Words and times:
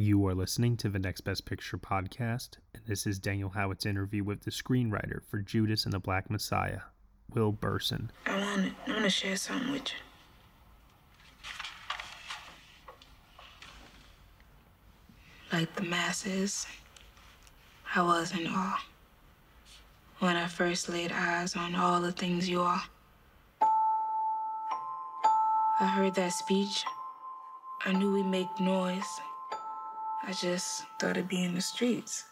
You 0.00 0.26
are 0.28 0.34
listening 0.34 0.78
to 0.78 0.88
the 0.88 0.98
Next 0.98 1.20
Best 1.20 1.44
Picture 1.44 1.76
podcast, 1.76 2.52
and 2.72 2.82
this 2.86 3.06
is 3.06 3.18
Daniel 3.18 3.50
Howat's 3.50 3.84
interview 3.84 4.24
with 4.24 4.44
the 4.44 4.50
screenwriter 4.50 5.20
for 5.28 5.40
Judas 5.40 5.84
and 5.84 5.92
the 5.92 5.98
Black 5.98 6.30
Messiah, 6.30 6.80
Will 7.34 7.52
Berson. 7.52 8.10
I 8.24 8.40
want 8.40 8.72
to, 8.86 8.96
I 8.96 9.08
share 9.08 9.36
something 9.36 9.70
with 9.70 9.82
you. 9.90 9.96
Like 15.52 15.74
the 15.74 15.82
masses, 15.82 16.66
I 17.94 18.00
was 18.00 18.32
in 18.32 18.46
awe 18.46 18.82
when 20.20 20.34
I 20.34 20.46
first 20.46 20.88
laid 20.88 21.12
eyes 21.12 21.54
on 21.56 21.74
all 21.74 22.00
the 22.00 22.12
things 22.12 22.48
you 22.48 22.62
are. 22.62 22.82
I 25.78 25.86
heard 25.94 26.14
that 26.14 26.32
speech. 26.32 26.86
I 27.84 27.92
knew 27.92 28.14
we'd 28.14 28.24
make 28.24 28.58
noise. 28.58 29.20
I 30.22 30.32
just 30.32 30.84
thought 30.98 31.12
it'd 31.12 31.28
be 31.28 31.44
in 31.44 31.54
the 31.54 31.60
streets. 31.62 32.24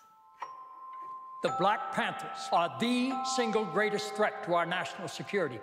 The 1.43 1.55
Black 1.59 1.95
Panthers 1.95 2.49
are 2.53 2.71
the 2.79 3.13
single 3.37 3.65
greatest 3.65 4.15
threat 4.15 4.45
to 4.45 4.55
our 4.55 4.67
national 4.67 5.09
security. 5.09 5.59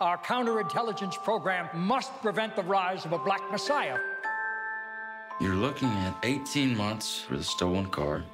Our 0.00 0.18
counterintelligence 0.18 1.22
program 1.22 1.68
must 1.74 2.12
prevent 2.20 2.56
the 2.56 2.62
rise 2.62 3.04
of 3.04 3.12
a 3.12 3.18
black 3.18 3.42
messiah. 3.50 3.98
You're 5.40 5.54
looking 5.54 5.88
at 5.88 6.16
18 6.24 6.76
months 6.76 7.20
for 7.20 7.36
the 7.36 7.44
stolen 7.44 7.86
car, 7.86 8.24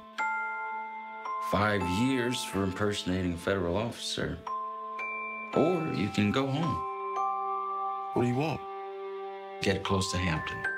five 1.51 1.81
years 1.99 2.43
for 2.43 2.63
impersonating 2.63 3.33
a 3.33 3.37
federal 3.37 3.77
officer, 3.77 4.37
or 5.55 5.93
you 5.93 6.09
can 6.09 6.31
go 6.31 6.47
home. 6.47 6.75
What 8.13 8.23
do 8.23 8.27
you 8.27 8.35
want? 8.35 8.61
Get 9.61 9.83
close 9.83 10.11
to 10.13 10.17
Hampton. 10.17 10.74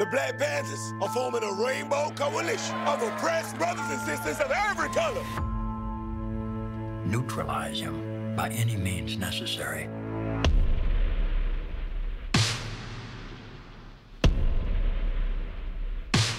The 0.00 0.06
Black 0.06 0.38
Panthers 0.38 0.94
are 1.02 1.10
forming 1.10 1.42
a 1.42 1.52
rainbow 1.62 2.10
coalition 2.16 2.74
of 2.86 3.02
oppressed 3.02 3.58
brothers 3.58 3.84
and 3.90 4.00
sisters 4.00 4.40
of 4.40 4.50
every 4.50 4.88
color. 4.88 5.22
Neutralize 7.04 7.80
him 7.80 8.34
by 8.34 8.48
any 8.48 8.78
means 8.78 9.18
necessary. 9.18 9.90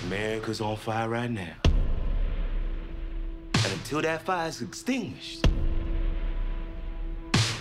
America's 0.06 0.60
on 0.60 0.76
fire 0.76 1.10
right 1.10 1.30
now. 1.30 1.54
And 3.54 3.74
until 3.74 4.02
that 4.02 4.24
fire 4.24 4.48
is 4.48 4.64
extinguished, 4.64 5.46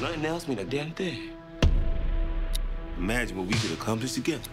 nothing 0.00 0.24
else 0.24 0.48
means 0.48 0.62
a 0.62 0.64
damn 0.64 0.92
thing. 0.92 1.33
Imagine 2.96 3.36
what 3.36 3.48
we 3.48 3.52
could 3.52 3.72
accomplish 3.72 4.14
together. 4.14 4.48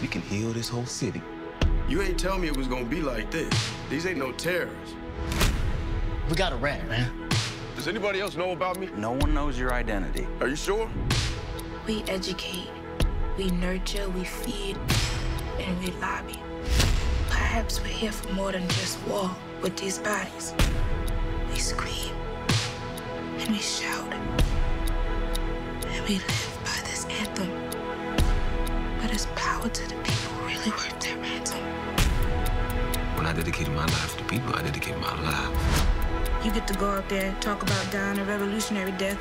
We 0.00 0.08
can 0.08 0.22
heal 0.22 0.52
this 0.52 0.68
whole 0.68 0.86
city. 0.86 1.22
You 1.88 2.00
ain't 2.02 2.18
tell 2.18 2.38
me 2.38 2.48
it 2.48 2.56
was 2.56 2.68
gonna 2.68 2.84
be 2.84 3.02
like 3.02 3.30
this. 3.30 3.52
These 3.90 4.06
ain't 4.06 4.18
no 4.18 4.32
terrorists. 4.32 4.94
We 6.28 6.36
got 6.36 6.52
a 6.52 6.56
rat, 6.56 6.86
man. 6.88 7.28
Does 7.76 7.88
anybody 7.88 8.20
else 8.20 8.36
know 8.36 8.52
about 8.52 8.78
me? 8.78 8.88
No 8.96 9.12
one 9.12 9.34
knows 9.34 9.58
your 9.58 9.72
identity. 9.74 10.26
Are 10.40 10.48
you 10.48 10.56
sure? 10.56 10.88
We 11.86 12.02
educate, 12.04 12.70
we 13.36 13.50
nurture, 13.50 14.08
we 14.10 14.24
feed, 14.24 14.78
and 15.58 15.78
we 15.80 15.90
lobby. 15.92 16.38
Perhaps 17.28 17.80
we're 17.80 17.88
here 17.88 18.12
for 18.12 18.32
more 18.32 18.52
than 18.52 18.66
just 18.68 19.02
war 19.06 19.30
with 19.60 19.76
these 19.76 19.98
bodies. 19.98 20.54
We 21.50 21.58
scream, 21.58 22.14
and 23.38 23.50
we 23.50 23.58
shout, 23.58 24.12
and 25.86 26.08
we 26.08 26.14
live 26.16 26.24
by 26.24 26.24
this 26.24 26.28
anthem. 26.28 26.49
But 29.10 29.26
power 29.34 29.68
to 29.68 29.88
the 29.88 29.94
people 30.02 30.36
really 30.44 30.70
worth 30.70 31.00
their 31.00 31.16
ransom. 31.16 31.58
When 33.16 33.26
I 33.26 33.32
dedicated 33.32 33.74
my 33.74 33.84
life 33.84 34.16
to 34.18 34.24
people, 34.24 34.54
I 34.54 34.62
dedicated 34.62 35.00
my 35.00 35.20
life. 35.22 36.44
You 36.44 36.52
get 36.52 36.68
to 36.68 36.74
go 36.74 36.90
out 36.90 37.08
there 37.08 37.34
talk 37.40 37.62
about 37.62 37.90
dying 37.90 38.20
a 38.20 38.24
revolutionary 38.24 38.92
death 38.92 39.18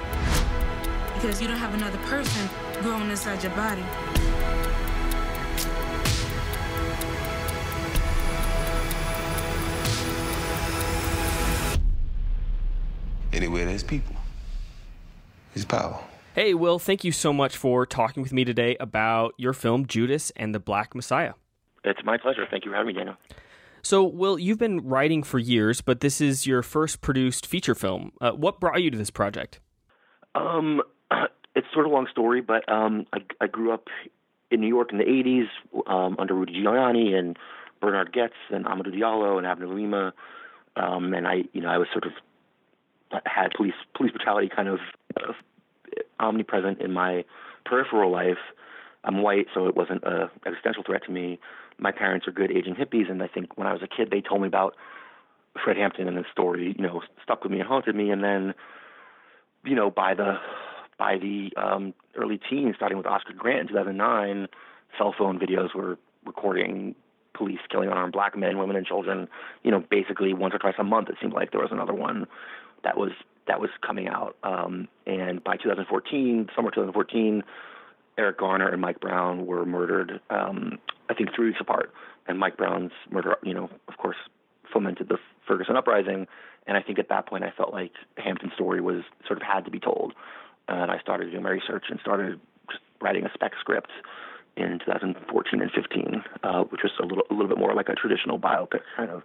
because 1.15 1.41
you 1.41 1.47
don't 1.47 1.57
have 1.57 1.73
another 1.73 1.97
person 1.99 2.47
growing 2.81 3.09
inside 3.09 3.41
your 3.41 3.51
body. 3.53 3.83
Anywhere 13.33 13.65
there's 13.65 13.83
people, 13.83 14.15
there's 15.55 15.65
power. 15.65 15.99
Hey, 16.35 16.53
Will, 16.53 16.77
thank 16.77 17.03
you 17.03 17.11
so 17.11 17.33
much 17.33 17.57
for 17.57 17.87
talking 17.87 18.21
with 18.21 18.31
me 18.31 18.45
today 18.45 18.77
about 18.79 19.33
your 19.37 19.51
film, 19.51 19.87
Judas 19.87 20.31
and 20.35 20.53
the 20.53 20.59
Black 20.59 20.93
Messiah. 20.93 21.33
It's 21.83 22.01
my 22.03 22.17
pleasure. 22.17 22.45
Thank 22.49 22.65
you 22.65 22.71
for 22.71 22.77
having 22.77 22.93
me, 22.93 22.93
Daniel. 22.93 23.15
So, 23.81 24.03
Will, 24.03 24.37
you've 24.37 24.59
been 24.59 24.81
writing 24.81 25.23
for 25.23 25.39
years, 25.39 25.81
but 25.81 26.01
this 26.01 26.21
is 26.21 26.45
your 26.45 26.61
first 26.61 27.01
produced 27.01 27.47
feature 27.47 27.73
film. 27.73 28.11
Uh, 28.21 28.31
what 28.31 28.59
brought 28.59 28.81
you 28.83 28.91
to 28.91 28.97
this 28.97 29.09
project? 29.09 29.59
Um, 30.35 30.83
it's 31.55 31.67
sort 31.73 31.87
of 31.87 31.91
a 31.91 31.95
long 31.95 32.07
story, 32.11 32.41
but 32.41 32.69
um, 32.71 33.07
I, 33.11 33.19
I 33.41 33.47
grew 33.47 33.73
up 33.73 33.87
in 34.51 34.61
New 34.61 34.67
York 34.67 34.91
in 34.91 34.99
the 34.99 35.05
'80s 35.05 35.47
um, 35.91 36.15
under 36.19 36.35
Rudy 36.35 36.53
Giuliani 36.53 37.15
and 37.15 37.37
Bernard 37.81 38.13
Goetz 38.13 38.33
and 38.51 38.65
Amadou 38.65 38.93
Diallo 38.93 39.37
and 39.39 39.47
Abner 39.47 39.67
Louima, 39.67 40.11
um, 40.75 41.13
and 41.13 41.27
I, 41.27 41.45
you 41.53 41.61
know, 41.61 41.69
I 41.69 41.77
was 41.77 41.87
sort 41.91 42.05
of 42.05 42.11
had 43.25 43.49
police 43.57 43.73
police 43.95 44.11
brutality 44.11 44.49
kind 44.53 44.67
of 44.67 44.79
uh, 45.17 45.33
omnipresent 46.19 46.81
in 46.81 46.91
my 46.91 47.23
peripheral 47.65 48.11
life. 48.11 48.37
I'm 49.03 49.21
white, 49.21 49.47
so 49.53 49.67
it 49.67 49.75
wasn't 49.75 50.03
a 50.03 50.29
existential 50.45 50.83
threat 50.83 51.03
to 51.05 51.11
me. 51.11 51.39
My 51.77 51.91
parents 51.91 52.27
are 52.27 52.31
good 52.31 52.51
aging 52.51 52.75
hippies, 52.75 53.09
and 53.09 53.23
I 53.23 53.27
think 53.27 53.57
when 53.57 53.67
I 53.67 53.73
was 53.73 53.81
a 53.81 53.87
kid, 53.87 54.09
they 54.11 54.21
told 54.21 54.41
me 54.41 54.47
about 54.47 54.75
Fred 55.63 55.77
Hampton 55.77 56.07
and 56.07 56.17
the 56.17 56.25
story. 56.31 56.75
You 56.77 56.83
know, 56.83 57.01
stuck 57.23 57.43
with 57.43 57.51
me 57.51 57.59
and 57.59 57.67
haunted 57.67 57.95
me. 57.95 58.11
And 58.11 58.23
then, 58.23 58.53
you 59.63 59.75
know, 59.75 59.89
by 59.89 60.13
the 60.13 60.37
by 60.97 61.17
the 61.17 61.51
um, 61.55 61.93
early 62.15 62.39
teens, 62.49 62.75
starting 62.75 62.97
with 62.97 63.07
Oscar 63.07 63.33
Grant 63.33 63.61
in 63.61 63.67
2009, 63.67 64.47
cell 64.97 65.15
phone 65.17 65.39
videos 65.39 65.73
were 65.73 65.97
recording 66.25 66.95
police 67.33 67.59
killing 67.71 67.89
unarmed 67.89 68.11
black 68.11 68.37
men, 68.37 68.57
women, 68.57 68.75
and 68.75 68.85
children. 68.85 69.27
You 69.63 69.71
know, 69.71 69.83
basically 69.89 70.33
once 70.33 70.53
or 70.53 70.59
twice 70.59 70.75
a 70.77 70.83
month. 70.83 71.09
It 71.09 71.15
seemed 71.21 71.33
like 71.33 71.51
there 71.51 71.61
was 71.61 71.71
another 71.71 71.93
one 71.93 72.27
that 72.83 72.97
was 72.97 73.11
that 73.49 73.59
was 73.59 73.71
coming 73.85 74.07
out. 74.07 74.37
Um, 74.43 74.87
and 75.05 75.43
by 75.43 75.57
2014, 75.57 76.49
summer 76.55 76.69
2014, 76.69 77.43
Eric 78.17 78.37
Garner 78.37 78.69
and 78.69 78.79
Mike 78.79 78.99
Brown 78.99 79.47
were 79.47 79.65
murdered. 79.65 80.21
Um, 80.29 80.77
I 81.09 81.15
think 81.15 81.29
three 81.35 81.47
weeks 81.47 81.59
apart. 81.59 81.91
And 82.27 82.37
Mike 82.37 82.57
Brown's 82.57 82.91
murder, 83.09 83.37
you 83.43 83.55
know, 83.55 83.69
of 83.87 83.97
course, 83.97 84.17
fomented 84.71 85.09
the 85.09 85.17
Ferguson 85.47 85.75
uprising. 85.75 86.27
And 86.67 86.77
I 86.77 86.81
think 86.83 86.99
at 86.99 87.09
that 87.09 87.27
point, 87.27 87.43
I 87.43 87.51
felt 87.57 87.73
like 87.73 87.93
Hampton's 88.17 88.53
story 88.53 88.81
was 88.81 89.01
sort 89.25 89.41
of 89.41 89.43
had 89.43 89.65
to 89.65 89.71
be 89.71 89.79
told. 89.79 90.13
And 90.67 90.91
I 90.91 90.99
started 90.99 91.31
doing 91.31 91.41
my 91.41 91.49
research 91.49 91.85
and 91.89 91.99
started 91.99 92.39
just 92.69 92.83
writing 93.01 93.25
a 93.25 93.33
spec 93.33 93.53
script 93.59 93.89
in 94.55 94.77
2014 94.85 95.61
and 95.61 95.71
15, 95.71 96.23
uh, 96.43 96.63
which 96.65 96.81
was 96.83 96.91
a 96.99 97.05
little 97.05 97.23
a 97.31 97.33
little 97.33 97.47
bit 97.47 97.57
more 97.57 97.73
like 97.73 97.89
a 97.89 97.95
traditional 97.95 98.37
biopic 98.37 98.81
kind 98.95 99.09
of. 99.09 99.23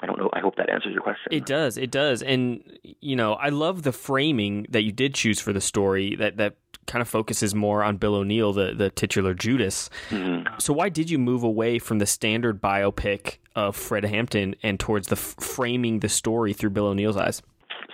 I 0.00 0.06
don't 0.06 0.18
know. 0.18 0.30
I 0.32 0.40
hope 0.40 0.56
that 0.56 0.68
answers 0.68 0.92
your 0.92 1.02
question. 1.02 1.32
It 1.32 1.46
does. 1.46 1.78
It 1.78 1.90
does. 1.90 2.22
And 2.22 2.62
you 3.00 3.16
know, 3.16 3.34
I 3.34 3.48
love 3.48 3.82
the 3.82 3.92
framing 3.92 4.66
that 4.70 4.82
you 4.82 4.92
did 4.92 5.14
choose 5.14 5.40
for 5.40 5.52
the 5.52 5.60
story. 5.60 6.16
That 6.16 6.36
that 6.36 6.56
kind 6.86 7.02
of 7.02 7.08
focuses 7.08 7.54
more 7.54 7.82
on 7.82 7.96
Bill 7.96 8.14
O'Neill, 8.14 8.52
the 8.52 8.74
the 8.74 8.90
titular 8.90 9.34
Judas. 9.34 9.90
Mm-hmm. 10.10 10.58
So 10.58 10.72
why 10.72 10.88
did 10.88 11.10
you 11.10 11.18
move 11.18 11.42
away 11.42 11.78
from 11.78 11.98
the 11.98 12.06
standard 12.06 12.60
biopic 12.60 13.38
of 13.54 13.74
Fred 13.76 14.04
Hampton 14.04 14.54
and 14.62 14.78
towards 14.78 15.08
the 15.08 15.16
f- 15.16 15.34
framing 15.40 16.00
the 16.00 16.08
story 16.08 16.52
through 16.52 16.70
Bill 16.70 16.86
O'Neill's 16.86 17.16
eyes? 17.16 17.42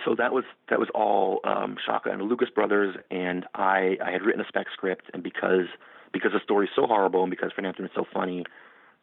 So 0.05 0.15
that 0.17 0.33
was 0.33 0.43
that 0.69 0.79
was 0.79 0.89
all 0.93 1.39
um, 1.45 1.77
Shaka 1.85 2.09
and 2.09 2.19
the 2.19 2.25
Lucas 2.25 2.49
brothers, 2.49 2.95
and 3.09 3.45
I 3.55 3.97
I 4.03 4.11
had 4.11 4.23
written 4.23 4.41
a 4.41 4.47
spec 4.47 4.67
script, 4.73 5.05
and 5.13 5.23
because 5.23 5.67
because 6.11 6.31
the 6.33 6.41
story's 6.43 6.69
so 6.75 6.85
horrible 6.85 7.23
and 7.23 7.29
because 7.29 7.51
Fred 7.53 7.65
Hampton 7.65 7.85
is 7.85 7.91
so 7.95 8.05
funny, 8.13 8.45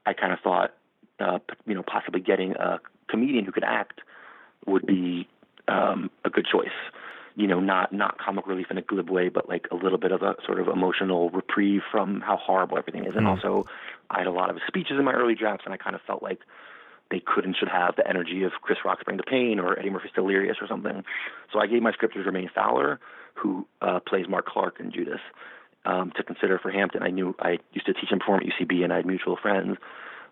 I 0.06 0.12
kind 0.12 0.32
of 0.32 0.41
thought 0.41 0.75
uh, 1.20 1.38
you 1.67 1.75
know, 1.75 1.82
possibly 1.82 2.20
getting 2.20 2.52
a 2.56 2.81
comedian 3.08 3.44
who 3.44 3.52
could 3.52 3.64
act 3.64 4.00
would 4.67 4.87
be 4.87 5.28
um, 5.69 6.11
a 6.25 6.31
good 6.31 6.46
choice. 6.46 6.69
You 7.37 7.46
know, 7.46 7.61
not 7.61 7.93
not 7.93 8.19
comic 8.19 8.46
relief 8.46 8.67
in 8.70 8.78
a 8.78 8.82
glib 8.82 9.08
way, 9.08 9.28
but 9.28 9.49
like 9.49 9.67
a 9.70 9.76
little 9.76 9.99
bit 9.99 10.12
of 10.12 10.22
a 10.22 10.34
sort 10.44 10.61
of 10.61 10.69
emotional 10.69 11.31
reprieve 11.31 11.82
from 11.90 12.20
how 12.20 12.37
horrible 12.37 12.76
everything 12.76 13.05
is. 13.05 13.14
And 13.14 13.26
Mm. 13.26 13.31
also, 13.31 13.67
I 14.11 14.19
had 14.19 14.26
a 14.26 14.32
lot 14.32 14.50
of 14.50 14.58
speeches 14.67 14.99
in 14.99 15.05
my 15.05 15.12
early 15.12 15.34
drafts, 15.34 15.64
and 15.64 15.72
I 15.72 15.76
kind 15.76 15.94
of 15.94 16.02
felt 16.02 16.22
like 16.22 16.40
they 17.11 17.20
could 17.20 17.44
and 17.44 17.56
should 17.56 17.69
have 17.69 17.96
the 17.96 18.06
energy 18.06 18.43
of 18.44 18.52
Chris 18.62 18.78
Rock's 18.84 19.02
Bring 19.05 19.17
the 19.17 19.22
Pain 19.22 19.58
or 19.58 19.78
Eddie 19.78 19.90
Murphy's 19.90 20.12
Delirious 20.14 20.58
or 20.61 20.67
something. 20.69 21.05
So 21.52 21.58
I 21.61 21.67
gave 21.67 21.82
my 21.82 21.93
script 21.93 22.14
to 22.14 22.22
Jermaine 22.22 22.50
Fowler, 22.52 23.00
who 23.34 23.67
uh, 23.81 24.00
plays 24.00 24.28
Mark 24.28 24.46
Clark 24.46 24.78
in 24.81 24.93
Judas, 24.93 25.20
um, 25.84 26.12
to 26.17 26.22
consider 26.22 26.58
for 26.58 26.70
Hampton. 26.70 27.02
I 27.02 27.11
knew 27.11 27.34
I 27.40 27.58
used 27.72 27.87
to 27.87 27.94
teach 27.94 28.11
him 28.11 28.19
perform 28.19 28.40
at 28.40 28.46
UCB, 28.46 28.84
and 28.84 28.93
I 28.93 28.96
had 28.96 29.06
mutual 29.06 29.37
friends. 29.37 29.76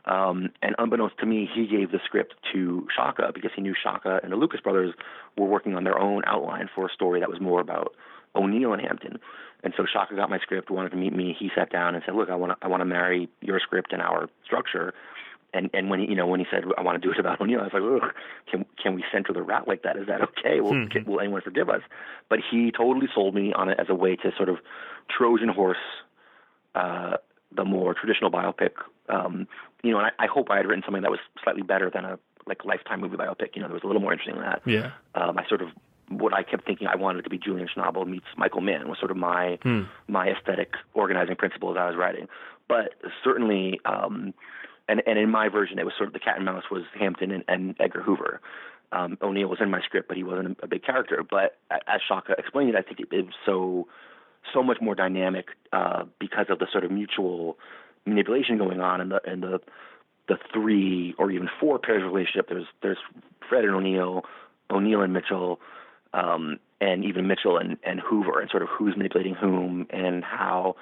Um, 0.09 0.51
and 0.63 0.75
unbeknownst 0.79 1.19
to 1.19 1.27
me, 1.27 1.49
he 1.55 1.67
gave 1.67 1.93
the 1.93 2.01
script 2.05 2.35
to 2.53 2.89
Shaka 2.97 3.31
because 3.35 3.51
he 3.55 3.61
knew 3.61 3.75
Shaka 3.81 4.21
and 4.23 4.33
the 4.33 4.37
Lucas 4.37 4.61
brothers 4.61 4.95
were 5.37 5.47
working 5.47 5.75
on 5.75 5.85
their 5.85 5.99
own 5.99 6.23
outline 6.27 6.69
for 6.75 6.87
a 6.87 6.91
story 6.91 7.21
that 7.21 7.29
was 7.29 7.41
more 7.41 7.61
about 7.61 7.95
O'Neill 8.35 8.73
and 8.73 8.81
Hampton. 8.81 9.19
And 9.63 9.75
so 9.77 9.85
Shaka 9.93 10.15
got 10.15 10.31
my 10.31 10.39
script, 10.39 10.71
wanted 10.71 10.91
to 10.91 10.97
meet 10.97 11.15
me. 11.15 11.37
He 11.39 11.51
sat 11.55 11.71
down 11.71 11.95
and 11.95 12.03
said, 12.07 12.15
"Look, 12.15 12.31
I 12.31 12.37
want 12.37 12.53
to 12.53 12.65
I 12.65 12.69
want 12.69 12.81
to 12.81 12.85
marry 12.87 13.29
your 13.41 13.61
script 13.61 13.93
and 13.93 14.01
our 14.01 14.29
structure." 14.45 14.95
And 15.53 15.69
and 15.75 15.91
when 15.91 16.01
he, 16.01 16.07
you 16.07 16.15
know 16.15 16.27
when 16.27 16.41
he 16.41 16.47
said 16.51 16.65
I 16.79 16.83
want 16.83 17.01
to 17.01 17.07
do 17.07 17.13
it 17.13 17.19
about 17.19 17.41
O'Neill, 17.41 17.61
I 17.61 17.65
was 17.65 17.73
like, 17.73 17.83
Ugh, 17.83 18.15
can 18.51 18.65
can 18.83 18.95
we 18.95 19.05
center 19.13 19.33
the 19.33 19.43
rat 19.43 19.67
like 19.67 19.83
that? 19.83 19.97
Is 19.97 20.07
that 20.07 20.21
okay? 20.23 20.61
Will 20.61 20.75
Hmm. 20.75 20.87
can, 20.87 21.05
will 21.05 21.21
anyone 21.21 21.43
forgive 21.43 21.69
us? 21.69 21.83
But 22.29 22.39
he 22.51 22.71
totally 22.71 23.09
sold 23.15 23.35
me 23.35 23.53
on 23.53 23.69
it 23.69 23.79
as 23.81 23.87
a 23.89 23.95
way 23.95 24.15
to 24.17 24.31
sort 24.37 24.49
of 24.49 24.59
Trojan 25.11 25.49
horse 25.49 25.77
uh, 26.75 27.17
the 27.55 27.65
more 27.65 27.95
traditional 27.95 28.31
biopic. 28.31 28.73
Um, 29.09 29.47
you 29.83 29.93
know, 29.93 29.99
and 29.99 30.07
I, 30.07 30.25
I 30.25 30.27
hope 30.27 30.51
I 30.51 30.57
had 30.57 30.67
written 30.67 30.83
something 30.85 31.03
that 31.03 31.11
was 31.11 31.21
slightly 31.43 31.63
better 31.63 31.91
than 31.91 32.05
a 32.05 32.19
like 32.47 32.65
lifetime 32.65 33.01
movie 33.01 33.17
biopic. 33.17 33.55
You 33.55 33.63
know, 33.63 33.69
that 33.69 33.75
was 33.75 33.83
a 33.85 33.87
little 33.87 34.03
more 34.03 34.13
interesting 34.13 34.37
than 34.37 34.45
that. 34.45 34.63
Yeah. 34.67 34.91
Um, 35.15 35.39
I 35.39 35.47
sort 35.49 35.63
of 35.63 35.69
what 36.09 36.33
I 36.33 36.43
kept 36.43 36.65
thinking 36.65 36.87
I 36.87 36.97
wanted 36.97 37.25
to 37.25 37.31
be 37.31 37.37
Julian 37.39 37.69
Schnabel 37.69 38.07
meets 38.07 38.25
Michael 38.37 38.63
Mann 38.63 38.89
was 38.89 38.99
sort 38.99 39.11
of 39.11 39.17
my 39.17 39.59
Hmm. 39.63 39.83
my 40.09 40.29
aesthetic 40.29 40.75
organizing 40.95 41.37
principle 41.37 41.71
as 41.71 41.77
I 41.77 41.87
was 41.87 41.97
writing. 41.97 42.29
But 42.67 42.95
certainly, 43.23 43.81
um, 43.85 44.33
and 44.89 45.03
and 45.07 45.19
in 45.19 45.31
my 45.31 45.49
version, 45.49 45.79
it 45.79 45.85
was 45.85 45.95
sort 45.97 46.09
of 46.09 46.13
the 46.15 46.19
cat 46.21 46.37
and 46.37 46.45
mouse 46.45 46.65
was 46.71 46.85
Hampton 46.99 47.31
and, 47.31 47.45
and 47.47 47.77
Edgar 47.79 48.03
Hoover. 48.03 48.41
Um, 48.91 49.19
O'Neill 49.21 49.49
was 49.49 49.61
in 49.61 49.71
my 49.71 49.83
script, 49.83 50.09
but 50.09 50.17
he 50.17 50.23
wasn't 50.23 50.59
a 50.63 50.67
big 50.67 50.83
character. 50.83 51.23
But 51.29 51.59
as 51.71 52.01
Shaka 52.09 52.35
explained 52.39 52.71
it, 52.71 52.77
I 52.77 52.81
think 52.81 53.01
it, 53.01 53.09
it 53.13 53.27
was 53.27 53.35
so 53.45 53.87
so 54.55 54.63
much 54.63 54.79
more 54.81 54.95
dynamic 54.95 55.49
uh, 55.75 56.05
because 56.19 56.47
of 56.49 56.59
the 56.59 56.67
sort 56.73 56.85
of 56.85 56.91
mutual 56.91 57.59
manipulation 58.09 58.59
going 58.59 58.81
on 58.81 59.01
in 59.01 59.09
the 59.11 59.21
in 59.27 59.41
the 59.41 59.61
the 60.29 60.39
three 60.53 61.15
or 61.19 61.31
even 61.31 61.49
four 61.61 61.79
pairs 61.79 62.03
of 62.03 62.13
relationship. 62.13 62.49
There's 62.49 62.67
there's 62.83 62.99
Fred 63.49 63.65
and 63.65 63.75
O'Neill, 63.75 64.25
O'Neill 64.71 65.03
and 65.03 65.13
Mitchell, 65.13 65.61
um, 66.13 66.59
and 66.81 67.05
even 67.05 67.27
Mitchell 67.27 67.57
and, 67.59 67.79
and 67.83 68.01
Hoover, 68.01 68.41
and 68.41 68.51
sort 68.51 68.63
of 68.63 68.69
who's 68.69 68.97
manipulating 68.97 69.35
whom 69.35 69.87
and 69.91 70.25
how. 70.25 70.77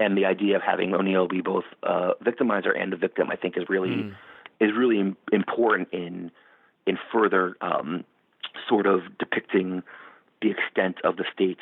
And 0.00 0.16
the 0.16 0.26
idea 0.26 0.54
of 0.54 0.62
having 0.62 0.94
O'Neill 0.94 1.26
be 1.26 1.40
both 1.40 1.64
a 1.82 2.12
victimizer 2.24 2.70
and 2.80 2.92
a 2.92 2.96
victim, 2.96 3.30
I 3.32 3.36
think, 3.36 3.56
is 3.56 3.64
really 3.68 4.12
is 4.60 4.70
really 4.76 5.14
important 5.32 5.88
in 5.92 6.30
in 6.86 6.98
further 7.12 7.56
um, 7.60 8.04
sort 8.68 8.86
of 8.86 9.00
depicting 9.18 9.82
the 10.40 10.50
extent 10.50 10.96
of 11.04 11.16
the 11.16 11.24
state's 11.32 11.60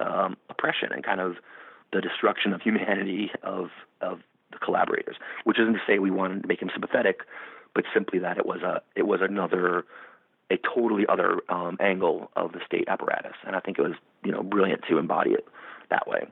um, 0.00 0.36
oppression 0.50 0.92
and 0.92 1.02
kind 1.02 1.20
of 1.20 1.36
the 1.96 2.02
destruction 2.02 2.52
of 2.52 2.60
humanity 2.60 3.30
of 3.42 3.70
of 4.00 4.20
the 4.52 4.58
collaborators. 4.58 5.16
Which 5.44 5.58
isn't 5.58 5.72
to 5.72 5.80
say 5.86 5.98
we 5.98 6.10
wanted 6.10 6.42
to 6.42 6.48
make 6.48 6.60
him 6.60 6.70
sympathetic, 6.72 7.20
but 7.74 7.84
simply 7.92 8.18
that 8.20 8.36
it 8.36 8.46
was 8.46 8.62
a 8.62 8.82
it 8.94 9.06
was 9.06 9.20
another 9.22 9.84
a 10.50 10.58
totally 10.74 11.04
other 11.08 11.40
um, 11.48 11.76
angle 11.80 12.30
of 12.36 12.52
the 12.52 12.60
state 12.64 12.84
apparatus, 12.88 13.34
and 13.44 13.56
I 13.56 13.60
think 13.60 13.78
it 13.78 13.82
was 13.82 13.94
you 14.24 14.32
know 14.32 14.42
brilliant 14.42 14.82
to 14.88 14.98
embody 14.98 15.32
it 15.32 15.46
that 15.90 16.06
way. 16.06 16.26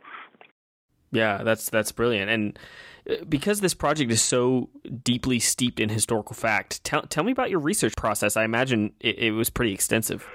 Yeah, 1.11 1.43
that's 1.43 1.71
that's 1.71 1.93
brilliant. 1.93 2.31
And 2.31 2.59
uh, 3.09 3.25
because 3.29 3.61
this 3.61 3.75
project 3.75 4.11
is 4.11 4.21
so 4.21 4.69
deeply 5.03 5.39
steeped 5.39 5.81
in 5.81 5.89
historical 5.89 6.35
fact, 6.35 6.85
tell 6.85 7.03
tell 7.03 7.25
me 7.25 7.33
about 7.33 7.51
your 7.51 7.61
research 7.61 7.97
process. 7.97 8.37
I 8.37 8.45
imagine 8.45 8.93
it, 9.01 9.19
it 9.19 9.31
was 9.31 9.49
pretty 9.49 9.73
extensive. 9.73 10.29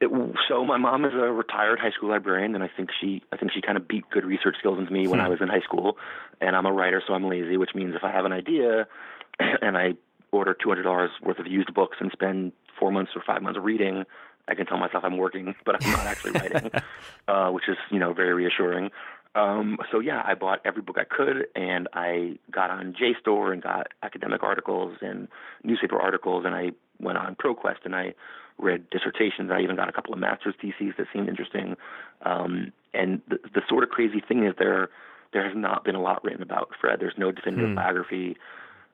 It, 0.00 0.10
so 0.48 0.64
my 0.64 0.78
mom 0.78 1.04
is 1.04 1.12
a 1.14 1.30
retired 1.30 1.78
high 1.78 1.90
school 1.90 2.08
librarian, 2.08 2.54
and 2.54 2.64
I 2.64 2.70
think 2.74 2.88
she 3.00 3.22
I 3.32 3.36
think 3.36 3.52
she 3.52 3.60
kind 3.60 3.76
of 3.76 3.86
beat 3.86 4.08
good 4.10 4.24
research 4.24 4.56
skills 4.58 4.78
into 4.78 4.92
me 4.92 5.06
when 5.06 5.20
Hmm. 5.20 5.26
I 5.26 5.28
was 5.28 5.40
in 5.40 5.48
high 5.48 5.60
school. 5.60 5.98
And 6.40 6.56
I'm 6.56 6.64
a 6.66 6.72
writer, 6.72 7.02
so 7.06 7.12
I'm 7.12 7.28
lazy, 7.28 7.56
which 7.58 7.74
means 7.74 7.94
if 7.94 8.02
I 8.02 8.10
have 8.10 8.24
an 8.24 8.32
idea 8.32 8.86
and 9.38 9.76
I 9.76 9.94
order 10.32 10.54
two 10.54 10.68
hundred 10.70 10.84
dollars 10.84 11.10
worth 11.22 11.38
of 11.38 11.46
used 11.46 11.74
books 11.74 11.98
and 12.00 12.10
spend 12.12 12.52
four 12.78 12.90
months 12.90 13.12
or 13.14 13.22
five 13.26 13.42
months 13.42 13.58
reading, 13.62 14.04
I 14.48 14.54
can 14.54 14.64
tell 14.64 14.78
myself 14.78 15.04
I'm 15.04 15.18
working, 15.18 15.54
but 15.66 15.74
I'm 15.74 15.90
not 15.90 16.06
actually 16.06 16.32
writing, 16.32 16.70
uh, 17.28 17.50
which 17.50 17.68
is 17.68 17.76
you 17.90 17.98
know 17.98 18.14
very 18.14 18.32
reassuring. 18.32 18.90
Um, 19.34 19.78
so 19.92 20.00
yeah, 20.00 20.22
I 20.26 20.34
bought 20.34 20.60
every 20.64 20.82
book 20.82 20.96
I 20.98 21.04
could, 21.04 21.46
and 21.54 21.88
I 21.92 22.38
got 22.50 22.70
on 22.70 22.94
JSTOR 22.94 23.52
and 23.52 23.62
got 23.62 23.88
academic 24.02 24.42
articles 24.42 24.96
and 25.02 25.28
newspaper 25.62 26.00
articles, 26.00 26.44
and 26.46 26.54
I 26.54 26.70
went 26.98 27.16
on 27.16 27.36
ProQuest 27.36 27.84
and 27.84 27.94
I 27.94 28.14
read 28.62 28.88
dissertations. 28.90 29.50
I 29.52 29.60
even 29.60 29.76
got 29.76 29.88
a 29.88 29.92
couple 29.92 30.12
of 30.12 30.18
master's 30.18 30.54
theses 30.60 30.94
that 30.98 31.06
seemed 31.12 31.28
interesting. 31.28 31.76
Um, 32.22 32.72
and 32.94 33.20
the, 33.28 33.38
the 33.54 33.62
sort 33.68 33.82
of 33.84 33.90
crazy 33.90 34.20
thing 34.26 34.44
is 34.44 34.54
there 34.58 34.90
there 35.32 35.46
has 35.46 35.56
not 35.56 35.84
been 35.84 35.94
a 35.94 36.02
lot 36.02 36.24
written 36.24 36.42
about 36.42 36.70
Fred. 36.80 36.98
There's 37.00 37.14
no 37.16 37.30
definitive 37.30 37.70
Hmm. 37.70 37.74
biography. 37.76 38.36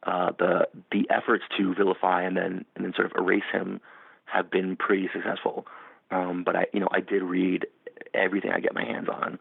Uh, 0.02 0.32
the 0.38 0.68
the 0.92 1.08
efforts 1.10 1.44
to 1.56 1.74
vilify 1.74 2.22
and 2.22 2.36
then 2.36 2.64
and 2.74 2.84
then 2.84 2.92
sort 2.94 3.06
of 3.06 3.12
erase 3.16 3.48
him 3.52 3.80
have 4.26 4.50
been 4.50 4.76
pretty 4.76 5.08
successful. 5.12 5.66
Um, 6.10 6.44
but 6.44 6.56
I 6.56 6.66
you 6.72 6.80
know 6.80 6.88
I 6.92 7.00
did 7.00 7.22
read 7.22 7.66
everything 8.14 8.52
I 8.52 8.60
get 8.60 8.74
my 8.74 8.84
hands 8.84 9.08
on, 9.08 9.38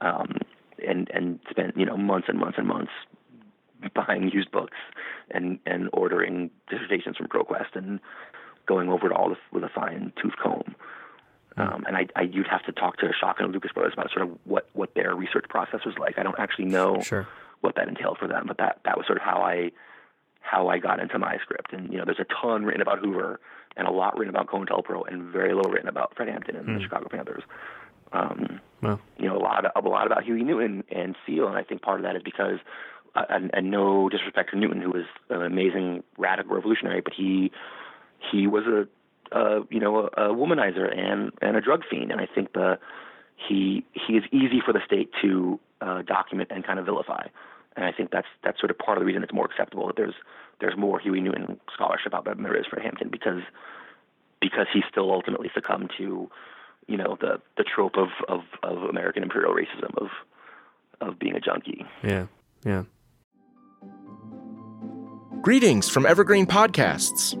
um, 0.00 0.38
and 0.86 1.10
and 1.12 1.40
spent 1.50 1.76
you 1.76 1.84
know 1.84 1.96
months 1.96 2.28
and 2.28 2.38
months 2.38 2.58
and 2.58 2.66
months 2.66 2.92
buying 3.94 4.30
used 4.32 4.50
books 4.50 4.78
and 5.30 5.58
and 5.66 5.90
ordering 5.92 6.50
dissertations 6.70 7.16
from 7.16 7.28
ProQuest 7.28 7.74
and 7.74 8.00
going 8.66 8.88
over 8.88 9.06
it 9.06 9.12
all 9.12 9.30
with, 9.30 9.38
with 9.52 9.64
a 9.64 9.68
fine 9.68 10.12
tooth 10.20 10.34
comb. 10.42 10.74
Um, 11.58 11.84
and 11.86 11.96
I, 11.96 12.06
I, 12.14 12.22
you'd 12.22 12.48
have 12.48 12.64
to 12.64 12.72
talk 12.72 12.98
to 12.98 13.10
Shaka 13.18 13.42
and 13.44 13.52
Lucas 13.52 13.72
Brothers 13.72 13.94
about 13.94 14.10
sort 14.10 14.28
of 14.28 14.36
what, 14.44 14.68
what 14.74 14.94
their 14.94 15.14
research 15.14 15.46
process 15.48 15.80
was 15.86 15.94
like. 15.98 16.18
I 16.18 16.22
don't 16.22 16.38
actually 16.38 16.66
know 16.66 17.00
Sure. 17.00 17.26
what 17.62 17.76
that 17.76 17.88
entailed 17.88 18.18
for 18.18 18.28
them, 18.28 18.44
but 18.46 18.58
that, 18.58 18.80
that 18.84 18.98
was 18.98 19.06
sort 19.06 19.16
of 19.16 19.24
how 19.24 19.40
I, 19.40 19.70
how 20.40 20.68
I 20.68 20.78
got 20.78 21.00
into 21.00 21.18
my 21.18 21.38
script. 21.38 21.72
And, 21.72 21.90
you 21.90 21.98
know, 21.98 22.04
there's 22.04 22.20
a 22.20 22.26
ton 22.42 22.64
written 22.66 22.82
about 22.82 22.98
Hoover 22.98 23.40
and 23.74 23.88
a 23.88 23.90
lot 23.90 24.18
written 24.18 24.34
about 24.34 24.48
COINTELPRO 24.48 25.10
and 25.10 25.32
very 25.32 25.54
little 25.54 25.72
written 25.72 25.88
about 25.88 26.14
Fred 26.14 26.28
Hampton 26.28 26.56
and 26.56 26.76
the 26.76 26.82
Chicago 26.82 27.08
Panthers. 27.08 27.42
Um, 28.12 28.60
Well, 28.82 29.00
you 29.18 29.26
know, 29.26 29.36
a 29.36 29.40
lot 29.40 29.64
of, 29.64 29.84
a 29.84 29.88
lot 29.88 30.06
about 30.06 30.24
Huey 30.24 30.44
Newton 30.44 30.84
and 30.90 31.16
Seale, 31.26 31.48
and 31.48 31.56
I 31.56 31.62
think 31.62 31.80
part 31.80 32.00
of 32.00 32.04
that 32.04 32.16
is 32.16 32.22
because, 32.22 32.58
uh, 33.14 33.24
and, 33.30 33.50
and 33.54 33.70
no 33.70 34.08
disrespect 34.10 34.50
to 34.50 34.58
Newton, 34.58 34.82
who 34.82 34.90
was 34.90 35.06
an 35.30 35.42
amazing 35.42 36.04
radical 36.18 36.54
revolutionary, 36.54 37.00
but 37.00 37.14
he 37.14 37.50
he 38.30 38.46
was 38.46 38.64
a, 38.66 39.36
uh, 39.36 39.60
you 39.70 39.80
know, 39.80 40.08
a, 40.16 40.30
a 40.30 40.34
womanizer 40.34 40.96
and 40.96 41.32
and 41.42 41.56
a 41.56 41.60
drug 41.60 41.82
fiend, 41.90 42.12
and 42.12 42.20
I 42.20 42.26
think 42.26 42.52
the 42.52 42.78
he 43.48 43.84
he 43.92 44.14
is 44.14 44.24
easy 44.32 44.60
for 44.64 44.72
the 44.72 44.80
state 44.84 45.10
to 45.22 45.60
uh, 45.80 46.02
document 46.02 46.50
and 46.52 46.64
kind 46.64 46.78
of 46.78 46.84
vilify, 46.84 47.26
and 47.76 47.84
I 47.84 47.92
think 47.92 48.10
that's 48.10 48.28
that's 48.42 48.58
sort 48.60 48.70
of 48.70 48.78
part 48.78 48.98
of 48.98 49.02
the 49.02 49.06
reason 49.06 49.22
it's 49.22 49.32
more 49.32 49.46
acceptable 49.46 49.86
that 49.88 49.96
there's 49.96 50.14
there's 50.60 50.76
more 50.76 50.98
Huey 50.98 51.20
Newton 51.20 51.60
scholarship 51.72 52.14
out 52.14 52.24
there 52.24 52.34
than 52.34 52.44
there 52.44 52.56
is 52.56 52.66
for 52.66 52.80
Hampton 52.80 53.08
because 53.10 53.42
because 54.40 54.66
he 54.72 54.82
still 54.90 55.10
ultimately 55.12 55.50
succumbed 55.54 55.92
to 55.98 56.30
you 56.86 56.96
know 56.96 57.16
the 57.20 57.40
the 57.56 57.64
trope 57.64 57.96
of 57.96 58.08
of, 58.28 58.40
of 58.62 58.82
American 58.84 59.22
imperial 59.22 59.54
racism 59.54 59.96
of 59.96 60.08
of 61.00 61.18
being 61.18 61.34
a 61.34 61.40
junkie. 61.40 61.84
yeah, 62.02 62.26
yeah. 62.64 62.84
Greetings 65.42 65.88
from 65.88 66.06
Evergreen 66.06 66.46
Podcasts. 66.46 67.40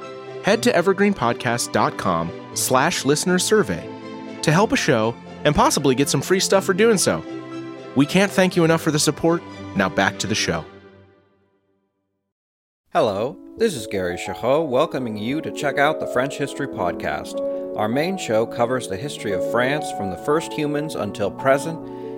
Head 0.43 0.63
to 0.63 0.71
evergreenpodcast.com 0.71 2.31
slash 2.55 3.05
listener 3.05 3.39
survey 3.39 3.87
to 4.41 4.51
help 4.51 4.71
a 4.71 4.77
show 4.77 5.15
and 5.43 5.55
possibly 5.55 5.95
get 5.95 6.09
some 6.09 6.21
free 6.21 6.39
stuff 6.39 6.63
for 6.63 6.73
doing 6.73 6.97
so. 6.97 7.23
We 7.95 8.05
can't 8.05 8.31
thank 8.31 8.55
you 8.55 8.63
enough 8.63 8.81
for 8.81 8.91
the 8.91 8.99
support. 8.99 9.43
Now 9.75 9.89
back 9.89 10.19
to 10.19 10.27
the 10.27 10.35
show. 10.35 10.65
Hello, 12.93 13.37
this 13.57 13.73
is 13.73 13.87
Gary 13.87 14.17
Chahot 14.17 14.67
welcoming 14.67 15.15
you 15.15 15.39
to 15.41 15.51
check 15.51 15.77
out 15.77 15.99
the 15.99 16.07
French 16.07 16.37
History 16.37 16.67
Podcast. 16.67 17.39
Our 17.77 17.87
main 17.87 18.17
show 18.17 18.45
covers 18.45 18.89
the 18.89 18.97
history 18.97 19.31
of 19.31 19.49
France 19.51 19.89
from 19.93 20.09
the 20.09 20.17
first 20.17 20.51
humans 20.51 20.95
until 20.95 21.31
present. 21.31 21.79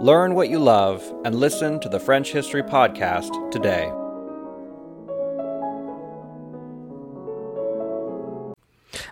Learn 0.00 0.34
what 0.34 0.48
you 0.48 0.58
love 0.58 1.12
and 1.26 1.34
listen 1.34 1.78
to 1.80 1.88
the 1.90 2.00
French 2.00 2.32
History 2.32 2.62
Podcast 2.62 3.50
today. 3.50 3.92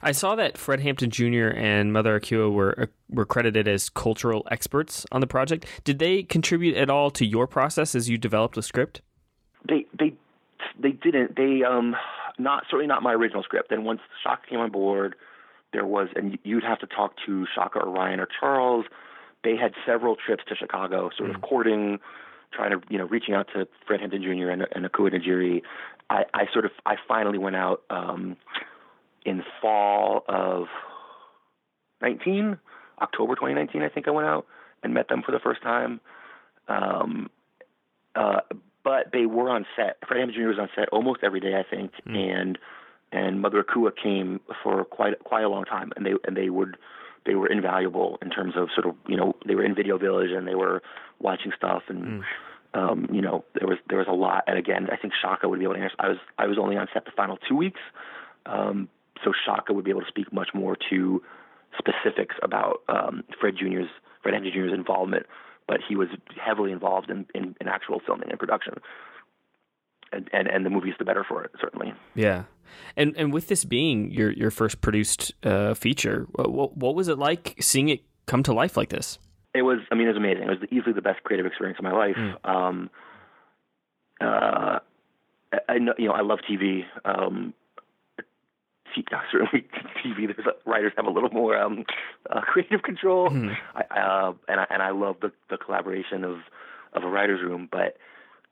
I 0.01 0.13
saw 0.13 0.35
that 0.37 0.57
Fred 0.57 0.81
Hampton 0.81 1.11
Jr. 1.11 1.49
and 1.55 1.93
Mother 1.93 2.19
Akua 2.19 2.51
were 2.51 2.81
uh, 2.81 2.87
were 3.11 3.27
credited 3.27 3.69
as 3.69 3.91
cultural 3.91 4.49
experts 4.51 5.05
on 5.13 5.21
the 5.21 5.27
project. 5.27 5.67
Did 5.85 5.99
they 5.99 6.23
contribute 6.23 6.75
at 6.75 6.89
all 6.89 7.11
to 7.11 7.27
your 7.27 7.47
process 7.47 7.95
as 7.95 8.09
you 8.09 8.17
developed 8.17 8.55
the 8.55 8.63
script? 8.63 9.03
They 9.69 9.85
they 9.99 10.15
they 10.81 10.93
didn't. 10.93 11.37
They 11.37 11.65
um 11.65 11.97
not 12.39 12.65
certainly 12.71 12.87
not 12.87 13.03
my 13.03 13.13
original 13.13 13.43
script. 13.43 13.73
And 13.73 13.85
once 13.85 14.01
Shaka 14.25 14.47
came 14.49 14.61
on 14.61 14.71
board, 14.71 15.17
there 15.75 15.85
was 15.85 16.09
and 16.17 16.39
you'd 16.45 16.65
have 16.65 16.79
to 16.79 16.87
talk 16.87 17.13
to 17.27 17.45
Shaka 17.55 17.81
or 17.81 17.91
Ryan 17.91 18.21
or 18.21 18.29
Charles. 18.41 18.87
They 19.45 19.57
had 19.57 19.73
several 19.87 20.17
trips 20.17 20.45
to 20.49 20.55
Chicago, 20.57 21.11
sort 21.17 21.31
of 21.31 21.37
mm. 21.37 21.43
courting, 21.43 21.99
trying 22.53 22.71
to 22.71 22.81
you 22.89 22.99
know 22.99 23.07
reaching 23.07 23.35
out 23.35 23.49
to 23.55 23.67
Fred 23.87 24.01
Hampton 24.01 24.23
Jr. 24.23 24.51
and, 24.51 24.67
and 24.75 24.85
Akua 24.85 25.13
Njeri. 25.13 25.63
I, 26.11 26.25
I 26.35 26.45
sort 26.53 26.65
of 26.65 26.73
I 26.87 26.97
finally 27.07 27.39
went 27.39 27.57
out 27.57 27.83
um, 27.91 28.37
in 29.25 29.43
fall 29.61 30.25
of 30.29 30.67
19, 32.03 32.59
October 33.01 33.35
2019, 33.35 33.83
I 33.83 33.89
think 33.89 34.09
I 34.09 34.11
went 34.11 34.27
out 34.27 34.47
and 34.83 34.95
met 34.95 35.09
them 35.09 35.23
for 35.25 35.33
the 35.33 35.39
first 35.39 35.63
time. 35.63 36.01
Um, 36.69 37.31
uh, 38.15 38.41
but 38.85 39.13
they 39.13 39.27
were 39.27 39.51
on 39.51 39.67
set. 39.77 39.99
Fred 40.07 40.21
Hampton 40.21 40.41
Jr. 40.41 40.49
was 40.49 40.59
on 40.59 40.69
set 40.75 40.89
almost 40.91 41.21
every 41.23 41.41
day, 41.41 41.55
I 41.55 41.65
think, 41.69 41.93
mm. 42.07 42.17
and 42.17 42.59
and 43.11 43.41
Mother 43.41 43.63
Akua 43.63 43.91
came 43.97 44.41
for 44.63 44.85
quite 44.85 45.19
quite 45.25 45.45
a 45.45 45.49
long 45.49 45.65
time, 45.65 45.93
and 45.97 46.07
they 46.07 46.13
and 46.27 46.37
they 46.37 46.51
would 46.51 46.77
they 47.29 47.37
were 47.37 47.47
invaluable 47.47 48.19
in 48.21 48.31
terms 48.31 48.55
of 48.57 48.69
sort 48.75 48.87
of 48.89 48.97
you 49.07 49.17
know 49.17 49.37
they 49.47 49.55
were 49.55 49.65
in 49.65 49.75
Video 49.75 49.99
Village 49.99 50.31
and 50.31 50.49
they 50.49 50.57
were 50.57 50.83
watching 51.21 51.53
stuff 51.57 51.83
and. 51.89 52.05
Mm. 52.05 52.23
Um, 52.75 53.09
you 53.11 53.23
know, 53.23 53.47
there 53.55 53.67
was 53.67 53.79
there 53.89 53.97
was 53.97 54.09
a 54.11 54.13
lot, 54.13 54.45
and 54.47 54.59
again, 54.59 54.89
I 54.93 54.97
think 54.99 55.15
Shaka 55.23 55.49
would 55.49 55.59
be 55.59 55.65
able 55.65 55.77
to 55.77 55.81
answer. 55.81 55.97
I 55.99 56.09
was 56.09 56.19
I 56.37 56.47
was 56.47 56.59
only 56.59 56.77
on 56.77 56.87
set 56.93 57.07
the 57.07 57.13
final 57.17 57.39
two 57.49 57.57
weeks, 57.57 57.81
um, 58.45 58.91
so 59.25 59.33
Shaka 59.47 59.73
would 59.73 59.87
be 59.87 59.91
able 59.91 60.03
to 60.03 60.07
speak 60.07 60.31
much 60.35 60.51
more 60.53 60.77
to 60.91 61.23
specifics 61.79 62.37
about 62.43 62.83
um, 62.91 63.25
Fred 63.41 63.55
Jr.'s 63.57 63.89
Fred 64.23 64.35
Hampton 64.35 64.53
Jr.'s 64.53 64.75
involvement 64.75 65.25
but 65.69 65.81
he 65.87 65.95
was 65.95 66.09
heavily 66.43 66.73
involved 66.73 67.11
in, 67.11 67.27
in, 67.35 67.55
in 67.61 67.69
actual 67.69 68.01
filming 68.05 68.31
and 68.31 68.39
production. 68.39 68.81
And, 70.11 70.29
and 70.33 70.49
and 70.49 70.65
the 70.65 70.71
movie's 70.71 70.95
the 70.99 71.05
better 71.05 71.23
for 71.23 71.45
it, 71.45 71.51
certainly. 71.61 71.93
Yeah, 72.15 72.45
and 72.97 73.15
and 73.17 73.33
with 73.33 73.49
this 73.49 73.65
being 73.65 74.11
your 74.11 74.31
your 74.31 74.51
first 74.51 74.81
produced 74.81 75.33
uh, 75.45 75.75
feature, 75.75 76.27
what 76.33 76.77
what 76.77 76.95
was 76.95 77.09
it 77.09 77.19
like 77.19 77.57
seeing 77.61 77.89
it 77.89 78.01
come 78.27 78.43
to 78.45 78.53
life 78.53 78.77
like 78.77 78.91
this? 78.91 79.19
It 79.55 79.63
was, 79.63 79.79
I 79.91 79.95
mean, 79.95 80.07
it 80.07 80.11
was 80.11 80.17
amazing. 80.19 80.43
It 80.45 80.49
was 80.49 80.69
easily 80.71 80.93
the 80.93 81.03
best 81.03 81.25
creative 81.25 81.47
experience 81.47 81.79
of 81.79 81.85
my 81.85 81.93
life. 81.93 82.17
Mm. 82.17 82.49
Um, 82.49 82.91
uh, 84.21 84.79
I 85.69 85.79
know, 85.79 85.95
you 85.99 86.07
know, 86.07 86.13
I 86.13 86.21
love 86.21 86.41
TV. 86.49 86.85
Um, 87.05 87.55
certainly 89.33 89.67
TV, 90.05 90.27
there's 90.27 90.49
writers 90.67 90.93
have 90.97 91.07
a 91.07 91.11
little 91.11 91.31
more 91.31 91.57
um, 91.57 91.85
uh, 92.31 92.41
creative 92.41 92.83
control. 92.83 93.31
Mm-hmm. 93.31 93.51
I, 93.75 94.01
uh, 94.01 94.33
and 94.49 94.61
I 94.61 94.67
and 94.71 94.83
I 94.83 94.91
love 94.91 95.17
the 95.21 95.33
the 95.51 95.57
collaboration 95.57 96.25
of 96.25 96.39
of 96.93 97.05
a 97.05 97.09
writers' 97.09 97.41
room. 97.43 97.69
But 97.71 97.97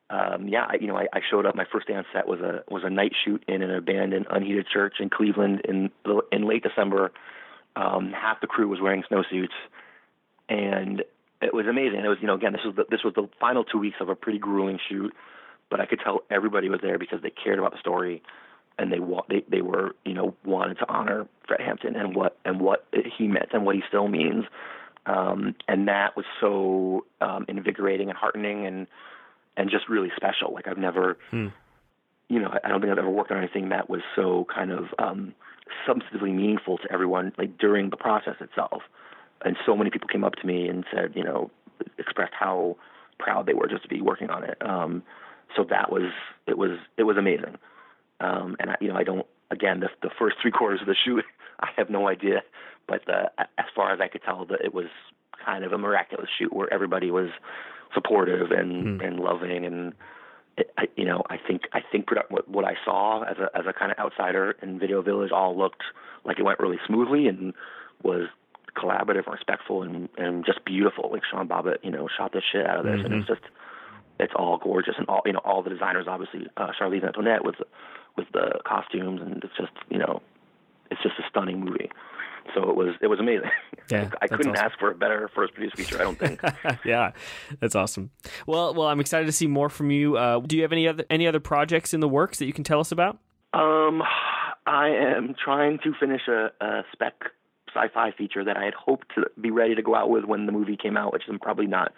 um, 0.09 0.47
yeah, 0.49 0.67
I, 0.69 0.77
you 0.81 0.87
know, 0.87 0.97
I, 0.97 1.07
I 1.13 1.21
showed 1.29 1.47
up. 1.47 1.57
My 1.57 1.67
first 1.71 1.89
day 1.89 1.95
on 1.95 2.05
set 2.13 2.29
was 2.29 2.41
a 2.41 2.63
was 2.69 2.83
a 2.85 2.91
night 2.91 3.13
shoot 3.25 3.43
in 3.49 3.63
an 3.63 3.75
abandoned, 3.75 4.27
unheated 4.31 4.67
church 4.73 4.95
in 5.01 5.11
Cleveland 5.11 5.63
in 5.65 5.91
in 6.31 6.47
late 6.47 6.63
December. 6.63 7.13
Um, 7.75 8.13
half 8.13 8.41
the 8.41 8.47
crew 8.47 8.69
was 8.69 8.81
wearing 8.81 9.03
snowsuits, 9.11 9.49
and 10.49 11.03
it 11.43 11.53
was 11.53 11.67
amazing. 11.67 12.01
It 12.05 12.09
was 12.09 12.19
you 12.21 12.27
know 12.29 12.35
again 12.35 12.53
this 12.53 12.65
was 12.65 12.77
the, 12.77 12.85
this 12.89 13.03
was 13.05 13.15
the 13.15 13.29
final 13.41 13.65
two 13.65 13.79
weeks 13.79 13.97
of 14.01 14.09
a 14.09 14.15
pretty 14.15 14.39
grueling 14.39 14.79
shoot, 14.89 15.13
but 15.71 15.81
I 15.81 15.87
could 15.87 16.01
tell 16.01 16.23
everybody 16.31 16.69
was 16.69 16.81
there 16.83 16.99
because 16.99 17.21
they 17.23 17.31
cared 17.31 17.59
about 17.59 17.73
the 17.73 17.79
story 17.81 18.23
and 18.79 18.93
they 18.93 18.99
they 19.29 19.45
they 19.49 19.63
were 19.63 19.95
you 20.05 20.15
know 20.15 20.35
wanted 20.45 20.79
to 20.79 20.89
honor 20.89 21.27
Fred 21.47 21.61
Hampton 21.61 21.97
and 21.97 22.15
what 22.15 22.39
and 22.45 22.61
what 22.61 22.87
he 23.19 23.27
meant 23.27 23.49
and 23.53 23.65
what 23.65 23.75
he 23.75 23.83
still 23.89 24.09
means, 24.09 24.45
um, 25.07 25.55
and 25.69 25.89
that 25.89 26.17
was 26.17 26.27
so 26.41 27.07
um, 27.21 27.45
invigorating 27.49 28.09
and 28.09 28.17
heartening 28.17 28.67
and 28.67 28.87
and 29.57 29.71
just 29.71 29.89
really 29.89 30.11
special. 30.17 30.53
Like 30.53 30.69
I've 30.69 30.79
never, 30.79 31.17
hmm. 31.31 31.49
you 32.29 32.41
know, 32.41 32.53
I 32.63 32.69
don't 32.69 32.81
think 32.81 32.93
I've 32.93 32.99
ever 32.99 33.11
worked 33.11 33.31
on 33.31 33.39
anything 33.39 33.71
that 33.71 33.89
was 33.89 34.03
so 34.15 34.47
kind 34.55 34.71
of 34.71 34.87
um, 34.99 35.35
substantively 35.89 36.35
meaningful 36.35 36.79
to 36.79 36.93
everyone 36.93 37.33
like 37.39 37.59
during 37.59 37.91
the 37.91 37.97
process 37.97 38.37
itself. 38.41 38.83
And 39.45 39.57
so 39.67 39.77
many 39.77 39.91
people 39.91 40.09
came 40.09 40.25
up 40.25 40.35
to 40.37 40.47
me 40.47 40.69
and 40.69 40.85
said, 40.93 41.13
you 41.15 41.25
know, 41.25 41.51
expressed 41.99 42.33
how 42.39 42.77
proud 43.19 43.47
they 43.47 43.55
were 43.55 43.69
just 43.69 43.83
to 43.83 43.89
be 43.89 44.01
working 44.01 44.31
on 44.31 44.45
it. 44.45 44.57
Um, 44.61 45.03
so 45.55 45.65
that 45.71 45.91
was 45.91 46.13
it 46.47 46.59
was 46.59 46.79
it 46.97 47.05
was 47.05 47.17
amazing. 47.17 47.57
Um, 48.21 48.57
and 48.59 48.71
I, 48.71 48.77
you 48.81 48.89
know, 48.89 48.97
I 48.97 49.05
don't. 49.05 49.27
Again, 49.51 49.81
the 49.81 49.89
the 50.03 50.11
first 50.19 50.37
three 50.43 50.51
quarters 50.51 50.81
of 50.81 50.87
the 50.87 50.97
shoot, 51.05 51.25
I 51.61 51.69
have 51.77 51.91
no 51.91 52.09
idea. 52.09 52.43
But 52.89 53.03
the, 53.07 53.31
as 53.59 53.67
far 53.75 53.93
as 53.93 54.01
I 54.01 54.09
could 54.09 54.23
tell, 54.23 54.45
that 54.47 54.61
it 54.65 54.73
was 54.73 54.87
kind 55.45 55.65
of 55.65 55.73
a 55.73 55.79
miraculous 55.79 56.29
shoot 56.39 56.53
where 56.53 56.73
everybody 56.73 57.11
was 57.11 57.31
supportive 57.97 58.51
and 58.51 59.01
mm. 59.01 59.07
and 59.07 59.19
loving 59.19 59.65
and 59.65 59.93
it, 60.57 60.71
I, 60.79 60.85
you 60.97 61.05
know 61.05 61.23
I 61.29 61.39
think 61.39 61.63
I 61.73 61.81
think 61.91 62.07
product, 62.07 62.31
what 62.31 62.49
what 62.49 62.65
I 62.65 62.75
saw 62.85 63.23
as 63.23 63.39
a 63.39 63.49
as 63.57 63.65
a 63.67 63.73
kind 63.73 63.91
of 63.91 63.99
outsider 63.99 64.57
in 64.63 64.79
Video 64.79 65.03
Village 65.03 65.33
all 65.33 65.57
looked 65.57 65.83
like 66.25 66.39
it 66.39 66.45
went 66.45 66.61
really 66.61 66.79
smoothly 66.87 67.27
and 67.27 67.55
was 68.03 68.29
collaborative 68.77 69.25
and 69.27 69.35
respectful 69.35 69.83
and 69.83 70.09
and 70.17 70.45
just 70.45 70.65
beautiful 70.65 71.11
like 71.11 71.23
Sean 71.29 71.49
Bobbitt 71.49 71.79
you 71.83 71.91
know 71.91 72.09
shot 72.17 72.33
the 72.33 72.43
shit 72.53 72.67
out 72.67 72.79
of 72.79 72.85
this 72.85 72.97
mm-hmm. 72.97 73.07
and 73.07 73.15
it's 73.15 73.29
just 73.29 73.43
it's 74.21 74.33
all 74.37 74.59
gorgeous 74.59 74.95
and 74.99 75.09
all 75.09 75.23
you 75.27 75.33
know 75.33 75.41
all 75.45 75.63
the 75.63 75.71
designers 75.71 76.07
obviously 76.09 76.47
uh, 76.57 76.73
Charlese 76.79 77.03
Antoinette 77.03 77.45
with 77.45 77.57
with 78.17 78.27
the 78.33 78.61
costumes, 78.67 79.21
and 79.21 79.45
it's 79.45 79.57
just 79.57 79.73
you 79.91 79.99
know, 79.99 80.23
it's 80.91 81.03
just 81.03 81.19
a 81.19 81.23
stunning 81.29 81.61
movie. 81.61 81.91
So 82.55 82.71
it 82.71 82.77
was 82.77 82.95
it 83.01 83.07
was 83.09 83.21
amazing. 83.21 83.51
Yeah, 83.89 84.11
I 84.21 84.27
couldn't 84.27 84.57
awesome. 84.57 84.67
ask 84.67 84.77
for 84.81 84.91
a 84.91 84.97
better 84.97 85.31
first 85.33 85.55
produced 85.55 85.77
feature. 85.77 86.01
I 86.01 86.03
don't 86.03 86.19
think. 86.19 86.41
yeah, 86.85 87.13
that's 87.61 87.77
awesome. 87.77 88.11
Well, 88.45 88.75
well, 88.75 88.89
I'm 88.89 88.99
excited 88.99 89.27
to 89.27 89.33
see 89.33 89.47
more 89.47 89.69
from 89.69 89.93
you. 89.93 90.17
Uh, 90.17 90.41
do 90.41 90.57
you 90.57 90.63
have 90.63 90.73
any 90.73 90.89
other 90.89 91.05
any 91.09 91.29
other 91.29 91.39
projects 91.39 91.95
in 91.95 92.01
the 92.01 92.09
works 92.09 92.41
that 92.41 92.47
you 92.47 92.53
can 92.53 92.65
tell 92.65 92.81
us 92.81 92.91
about? 92.91 93.17
Um, 93.53 94.03
I 94.67 94.89
am 94.89 95.37
trying 95.43 95.79
to 95.85 95.93
finish 96.01 96.23
a, 96.27 96.51
a 96.61 96.83
spec 96.93 97.15
sci-fi 97.73 98.11
feature 98.19 98.45
that 98.45 98.57
I 98.57 98.65
had 98.65 98.75
hoped 98.75 99.15
to 99.15 99.27
be 99.41 99.53
ready 99.53 99.77
to 99.77 99.83
go 99.83 99.95
out 99.95 100.11
with 100.11 100.25
when 100.25 100.47
the 100.47 100.53
movie 100.53 100.77
came 100.77 100.97
out, 100.97 101.13
which 101.13 101.23
I'm 101.29 101.39
probably 101.39 101.69
not 101.69 101.93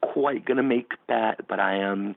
quite 0.00 0.46
going 0.46 0.56
to 0.56 0.62
make 0.62 0.92
that, 1.08 1.46
but 1.46 1.60
I 1.60 1.76
am 1.76 2.16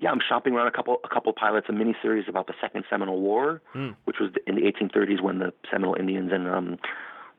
yeah, 0.00 0.10
I'm 0.10 0.20
shopping 0.26 0.54
around 0.54 0.66
a 0.66 0.72
couple 0.72 0.98
a 1.04 1.08
couple 1.08 1.32
pilots, 1.32 1.68
a 1.68 1.72
mini 1.72 1.94
series 2.02 2.24
about 2.28 2.46
the 2.46 2.54
Second 2.60 2.84
Seminole 2.90 3.20
War, 3.20 3.62
mm. 3.74 3.94
which 4.04 4.16
was 4.20 4.30
in 4.46 4.56
the 4.56 4.62
1830s 4.62 5.22
when 5.22 5.38
the 5.38 5.52
Seminole 5.70 5.94
Indians 5.94 6.30
and 6.32 6.48
um, 6.48 6.78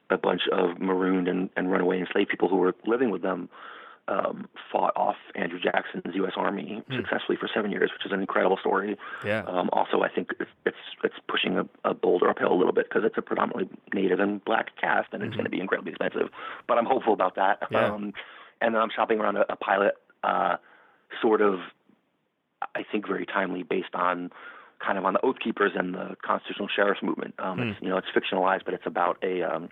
a 0.09 0.17
bunch 0.17 0.41
of 0.51 0.79
marooned 0.79 1.27
and, 1.27 1.49
and 1.55 1.71
runaway 1.71 1.99
enslaved 1.99 2.29
people 2.29 2.49
who 2.49 2.57
were 2.57 2.75
living 2.85 3.09
with 3.09 3.21
them 3.21 3.49
um, 4.07 4.47
fought 4.71 4.93
off 4.95 5.15
Andrew 5.33 5.59
Jackson's 5.59 6.13
U.S. 6.13 6.33
Army 6.35 6.83
mm. 6.89 6.95
successfully 6.95 7.37
for 7.39 7.49
seven 7.53 7.71
years, 7.71 7.89
which 7.91 8.05
is 8.05 8.11
an 8.11 8.19
incredible 8.19 8.57
story. 8.57 8.97
Yeah. 9.25 9.43
Um, 9.47 9.69
also, 9.73 10.01
I 10.01 10.09
think 10.09 10.29
it's 10.39 10.49
it's, 10.65 10.77
it's 11.03 11.15
pushing 11.27 11.57
a, 11.57 11.67
a 11.83 11.93
boulder 11.93 12.29
uphill 12.29 12.51
a 12.51 12.53
little 12.53 12.73
bit 12.73 12.87
because 12.87 13.03
it's 13.03 13.17
a 13.17 13.21
predominantly 13.21 13.67
Native 13.93 14.19
and 14.19 14.43
black 14.45 14.79
cast, 14.79 15.09
and 15.11 15.21
mm-hmm. 15.21 15.29
it's 15.29 15.35
going 15.35 15.45
to 15.45 15.49
be 15.49 15.59
incredibly 15.59 15.91
expensive. 15.91 16.29
But 16.67 16.77
I'm 16.77 16.85
hopeful 16.85 17.13
about 17.13 17.35
that. 17.35 17.59
Yeah. 17.71 17.93
Um, 17.93 18.13
and 18.61 18.75
then 18.75 18.81
I'm 18.81 18.89
shopping 18.95 19.19
around 19.19 19.37
a, 19.37 19.51
a 19.51 19.55
pilot, 19.55 19.95
uh, 20.23 20.57
sort 21.21 21.41
of 21.41 21.59
I 22.75 22.83
think 22.89 23.07
very 23.07 23.25
timely 23.25 23.63
based 23.63 23.93
on 23.93 24.31
kind 24.85 24.97
of 24.97 25.05
on 25.05 25.13
the 25.13 25.25
Oath 25.25 25.37
Keepers 25.43 25.71
and 25.75 25.93
the 25.93 26.15
constitutional 26.23 26.67
sheriff's 26.73 27.01
movement. 27.01 27.33
Um, 27.39 27.59
mm. 27.59 27.71
It's 27.71 27.81
you 27.81 27.89
know 27.89 27.97
it's 27.97 28.07
fictionalized, 28.15 28.65
but 28.65 28.73
it's 28.73 28.85
about 28.85 29.17
a 29.23 29.41
um, 29.43 29.69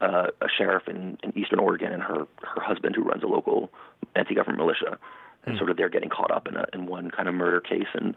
uh, 0.00 0.28
a 0.40 0.46
sheriff 0.56 0.84
in, 0.88 1.18
in 1.22 1.36
Eastern 1.36 1.58
Oregon 1.58 1.92
and 1.92 2.02
her 2.02 2.26
her 2.42 2.62
husband 2.62 2.96
who 2.96 3.02
runs 3.02 3.22
a 3.22 3.26
local 3.26 3.70
anti-government 4.16 4.58
militia, 4.58 4.98
and 5.44 5.54
mm. 5.54 5.58
sort 5.58 5.70
of 5.70 5.76
they're 5.76 5.88
getting 5.88 6.10
caught 6.10 6.30
up 6.30 6.48
in 6.48 6.56
a 6.56 6.66
in 6.72 6.86
one 6.86 7.10
kind 7.10 7.28
of 7.28 7.34
murder 7.34 7.60
case 7.60 7.88
and 7.94 8.14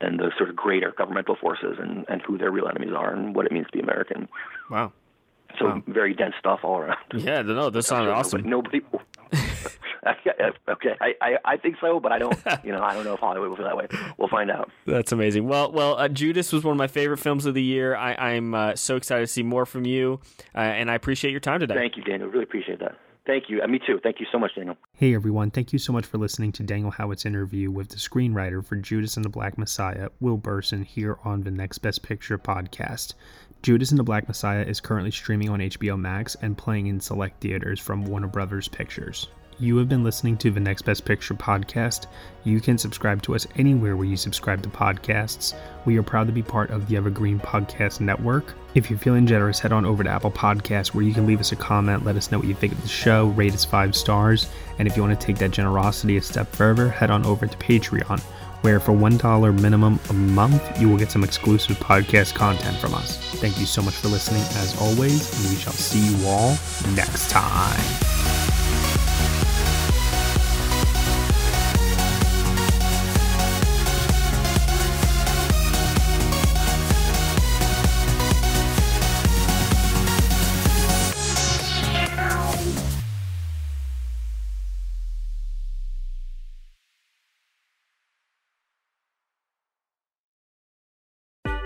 and 0.00 0.18
the 0.18 0.30
sort 0.38 0.48
of 0.48 0.56
greater 0.56 0.92
governmental 0.96 1.36
forces 1.36 1.76
and 1.78 2.04
and 2.08 2.22
who 2.22 2.38
their 2.38 2.50
real 2.50 2.68
enemies 2.68 2.92
are 2.96 3.12
and 3.12 3.34
what 3.34 3.46
it 3.46 3.52
means 3.52 3.66
to 3.66 3.72
be 3.72 3.80
American. 3.80 4.28
Wow. 4.70 4.92
So 5.58 5.66
wow. 5.66 5.82
very 5.86 6.14
dense 6.14 6.34
stuff 6.38 6.60
all 6.62 6.78
around. 6.78 6.98
Yeah, 7.14 7.42
no, 7.42 7.70
this 7.70 7.86
sounds 7.88 8.08
awesome. 8.08 8.48
Nobody, 8.48 8.82
okay, 10.68 10.96
I, 11.00 11.14
I, 11.20 11.36
I 11.44 11.56
think 11.56 11.76
so, 11.80 12.00
but 12.00 12.12
I 12.12 12.18
don't. 12.18 12.38
You 12.64 12.72
know, 12.72 12.82
I 12.82 12.94
don't 12.94 13.04
know 13.04 13.14
if 13.14 13.20
Hollywood 13.20 13.48
will 13.48 13.56
feel 13.56 13.66
that 13.66 13.76
way. 13.76 13.86
We'll 14.18 14.28
find 14.28 14.50
out. 14.50 14.70
That's 14.86 15.12
amazing. 15.12 15.46
Well, 15.46 15.72
well, 15.72 15.96
uh, 15.96 16.08
Judas 16.08 16.52
was 16.52 16.64
one 16.64 16.72
of 16.72 16.78
my 16.78 16.86
favorite 16.86 17.18
films 17.18 17.46
of 17.46 17.54
the 17.54 17.62
year. 17.62 17.94
I, 17.94 18.32
am 18.32 18.54
uh, 18.54 18.76
so 18.76 18.96
excited 18.96 19.22
to 19.22 19.26
see 19.26 19.42
more 19.42 19.66
from 19.66 19.84
you, 19.84 20.20
uh, 20.54 20.58
and 20.58 20.90
I 20.90 20.94
appreciate 20.94 21.30
your 21.30 21.40
time 21.40 21.60
today. 21.60 21.74
Thank 21.74 21.96
you, 21.96 22.02
Daniel. 22.02 22.28
Really 22.28 22.44
appreciate 22.44 22.78
that. 22.80 22.96
Thank 23.26 23.44
you. 23.48 23.62
Uh, 23.62 23.66
me 23.66 23.78
too. 23.86 24.00
Thank 24.02 24.20
you 24.20 24.26
so 24.32 24.38
much, 24.38 24.54
Daniel. 24.54 24.76
Hey, 24.94 25.14
everyone. 25.14 25.50
Thank 25.50 25.72
you 25.72 25.78
so 25.78 25.92
much 25.92 26.06
for 26.06 26.18
listening 26.18 26.52
to 26.52 26.62
Daniel 26.62 26.90
Howat's 26.90 27.26
interview 27.26 27.70
with 27.70 27.90
the 27.90 27.96
screenwriter 27.96 28.64
for 28.64 28.76
Judas 28.76 29.16
and 29.16 29.24
the 29.24 29.30
Black 29.30 29.58
Messiah, 29.58 30.08
Will 30.20 30.36
Berson, 30.36 30.84
here 30.84 31.18
on 31.24 31.42
the 31.42 31.50
Next 31.50 31.78
Best 31.78 32.02
Picture 32.02 32.38
podcast. 32.38 33.14
Judas 33.62 33.90
and 33.90 33.98
the 33.98 34.04
Black 34.04 34.26
Messiah 34.26 34.62
is 34.62 34.80
currently 34.80 35.10
streaming 35.10 35.50
on 35.50 35.60
HBO 35.60 35.98
Max 35.98 36.34
and 36.40 36.56
playing 36.56 36.86
in 36.86 36.98
select 36.98 37.42
theaters 37.42 37.78
from 37.78 38.04
Warner 38.04 38.26
Brothers 38.26 38.68
Pictures. 38.68 39.28
You 39.60 39.76
have 39.76 39.90
been 39.90 40.02
listening 40.02 40.38
to 40.38 40.50
the 40.50 40.58
Next 40.58 40.82
Best 40.86 41.04
Picture 41.04 41.34
podcast. 41.34 42.06
You 42.44 42.62
can 42.62 42.78
subscribe 42.78 43.20
to 43.24 43.34
us 43.34 43.46
anywhere 43.56 43.94
where 43.94 44.06
you 44.06 44.16
subscribe 44.16 44.62
to 44.62 44.70
podcasts. 44.70 45.54
We 45.84 45.98
are 45.98 46.02
proud 46.02 46.28
to 46.28 46.32
be 46.32 46.42
part 46.42 46.70
of 46.70 46.88
the 46.88 46.96
Evergreen 46.96 47.38
Podcast 47.38 48.00
Network. 48.00 48.54
If 48.74 48.88
you're 48.88 48.98
feeling 48.98 49.26
generous, 49.26 49.58
head 49.58 49.72
on 49.72 49.84
over 49.84 50.02
to 50.02 50.08
Apple 50.08 50.30
Podcasts 50.30 50.94
where 50.94 51.04
you 51.04 51.12
can 51.12 51.26
leave 51.26 51.40
us 51.40 51.52
a 51.52 51.56
comment, 51.56 52.06
let 52.06 52.16
us 52.16 52.32
know 52.32 52.38
what 52.38 52.46
you 52.48 52.54
think 52.54 52.72
of 52.72 52.80
the 52.80 52.88
show, 52.88 53.26
rate 53.26 53.52
us 53.52 53.66
five 53.66 53.94
stars. 53.94 54.48
And 54.78 54.88
if 54.88 54.96
you 54.96 55.02
want 55.02 55.20
to 55.20 55.26
take 55.26 55.36
that 55.36 55.50
generosity 55.50 56.16
a 56.16 56.22
step 56.22 56.48
further, 56.56 56.88
head 56.88 57.10
on 57.10 57.26
over 57.26 57.46
to 57.46 57.56
Patreon 57.58 58.22
where 58.62 58.80
for 58.80 58.92
$1 58.92 59.60
minimum 59.60 59.98
a 60.08 60.12
month, 60.12 60.80
you 60.80 60.88
will 60.88 60.98
get 60.98 61.10
some 61.10 61.24
exclusive 61.24 61.78
podcast 61.78 62.34
content 62.34 62.76
from 62.76 62.94
us. 62.94 63.18
Thank 63.36 63.58
you 63.58 63.66
so 63.66 63.80
much 63.82 63.94
for 63.94 64.08
listening, 64.08 64.42
as 64.62 64.78
always, 64.80 65.38
and 65.38 65.50
we 65.50 65.56
shall 65.56 65.72
see 65.72 66.14
you 66.14 66.26
all 66.26 66.50
next 66.94 67.30
time. 67.30 68.29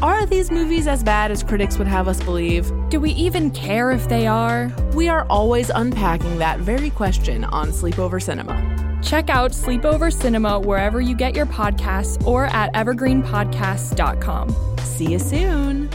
Are 0.00 0.24
these 0.26 0.52
movies 0.52 0.86
as 0.86 1.02
bad 1.02 1.32
as 1.32 1.42
critics 1.42 1.76
would 1.76 1.88
have 1.88 2.06
us 2.06 2.22
believe? 2.22 2.70
Do 2.88 3.00
we 3.00 3.10
even 3.12 3.50
care 3.50 3.90
if 3.90 4.08
they 4.08 4.28
are? 4.28 4.72
We 4.94 5.08
are 5.08 5.26
always 5.28 5.70
unpacking 5.70 6.38
that 6.38 6.60
very 6.60 6.90
question 6.90 7.42
on 7.42 7.70
Sleepover 7.70 8.22
Cinema. 8.22 9.00
Check 9.02 9.28
out 9.28 9.50
Sleepover 9.50 10.12
Cinema 10.12 10.60
wherever 10.60 11.00
you 11.00 11.16
get 11.16 11.34
your 11.34 11.46
podcasts 11.46 12.24
or 12.24 12.46
at 12.46 12.72
evergreenpodcasts.com. 12.74 14.76
See 14.84 15.10
you 15.10 15.18
soon. 15.18 15.90